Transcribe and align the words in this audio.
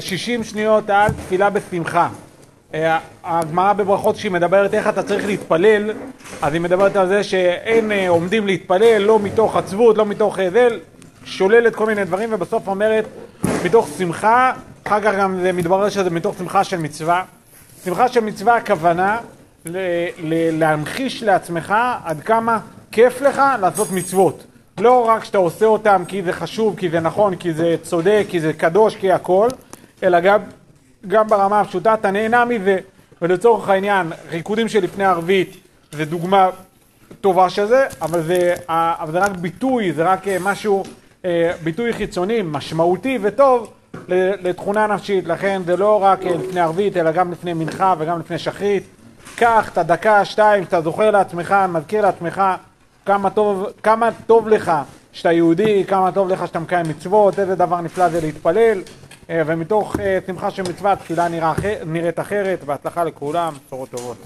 60 0.00 0.44
שניות 0.44 0.90
על 0.90 1.12
תפילה 1.12 1.50
בשמחה. 1.50 2.08
הגמרא 3.24 3.72
בברכות 3.72 4.16
שהיא 4.16 4.30
מדברת 4.32 4.74
איך 4.74 4.88
אתה 4.88 5.02
צריך 5.02 5.26
להתפלל, 5.26 5.90
אז 6.42 6.52
היא 6.52 6.60
מדברת 6.60 6.96
על 6.96 7.08
זה 7.08 7.24
שאין 7.24 7.92
עומדים 8.08 8.46
להתפלל, 8.46 9.02
לא 9.02 9.18
מתוך 9.18 9.56
עצבות, 9.56 9.98
לא 9.98 10.06
מתוך 10.06 10.38
זה, 10.52 10.68
שוללת 11.24 11.74
כל 11.74 11.86
מיני 11.86 12.04
דברים 12.04 12.28
ובסוף 12.32 12.68
אומרת 12.68 13.04
מתוך 13.64 13.88
שמחה, 13.98 14.52
אחר 14.86 15.00
כך 15.00 15.14
גם 15.18 15.38
זה 15.42 15.52
מתברר 15.52 15.88
שזה 15.88 16.10
מתוך 16.10 16.38
שמחה 16.38 16.64
של 16.64 16.78
מצווה. 16.78 17.22
שמחה 17.84 18.08
של 18.08 18.20
מצווה 18.20 18.56
הכוונה 18.56 19.18
להמחיש 20.52 21.22
לעצמך 21.22 21.74
עד 22.04 22.20
כמה 22.20 22.58
כיף 22.92 23.20
לך 23.20 23.42
לעשות 23.60 23.90
מצוות. 23.90 24.44
לא 24.78 25.04
רק 25.08 25.24
שאתה 25.24 25.38
עושה 25.38 25.64
אותם 25.66 26.02
כי 26.08 26.22
זה 26.22 26.32
חשוב, 26.32 26.76
כי 26.76 26.90
זה 26.90 27.00
נכון, 27.00 27.36
כי 27.36 27.52
זה 27.52 27.76
צודק, 27.82 28.24
כי 28.28 28.40
זה 28.40 28.52
קדוש, 28.52 28.96
כי 28.96 29.12
הכל, 29.12 29.48
אלא 30.04 30.20
גם, 30.20 30.40
גם 31.08 31.28
ברמה 31.28 31.60
הפשוטה 31.60 31.94
אתה 31.94 32.10
נהנה 32.10 32.44
מזה. 32.44 32.78
ולצורך 33.22 33.68
העניין, 33.68 34.12
ריקודים 34.30 34.68
שלפני 34.68 35.04
ערבית 35.04 35.56
זה 35.92 36.04
דוגמה 36.04 36.50
טובה 37.20 37.50
של 37.50 37.66
זה, 37.66 37.86
אבל 38.02 38.22
זה, 38.22 38.54
אבל 38.68 39.12
זה 39.12 39.18
רק 39.18 39.30
ביטוי, 39.30 39.92
זה 39.92 40.04
רק 40.04 40.24
משהו, 40.40 40.82
ביטוי 41.62 41.92
חיצוני, 41.92 42.42
משמעותי 42.44 43.18
וטוב 43.22 43.72
לתכונה 44.08 44.86
נפשית. 44.86 45.26
לכן 45.26 45.62
זה 45.66 45.76
לא 45.76 46.02
רק 46.02 46.24
לפני 46.24 46.60
ערבית, 46.60 46.96
אלא 46.96 47.12
גם 47.12 47.32
לפני 47.32 47.52
מנחה 47.52 47.94
וגם 47.98 48.20
לפני 48.20 48.38
שחרית. 48.38 48.82
קח 49.36 49.70
את 49.72 49.78
הדקה, 49.78 50.24
שתיים, 50.24 50.64
שאתה 50.64 50.80
זוכר 50.80 51.10
לעצמך, 51.10 51.54
מזכיר 51.68 52.02
לעצמך 52.02 52.42
כמה 53.06 53.30
טוב, 53.30 53.66
כמה 53.82 54.08
טוב 54.26 54.48
לך 54.48 54.72
שאתה 55.12 55.32
יהודי, 55.32 55.84
כמה 55.88 56.12
טוב 56.12 56.28
לך 56.28 56.46
שאתה 56.46 56.58
מקיים 56.58 56.88
מצוות, 56.88 57.38
איזה 57.38 57.54
דבר 57.54 57.80
נפלא 57.80 58.08
זה 58.08 58.20
להתפלל, 58.20 58.82
ומתוך 59.28 59.96
שמחה 60.26 60.50
של 60.50 60.62
מצווה 60.62 60.96
תפילה 60.96 61.26
נראית 61.86 62.20
אחרת, 62.20 62.64
בהצלחה 62.64 63.04
לכולם, 63.04 63.52
בשורות 63.66 63.90
טובות. 63.90 64.16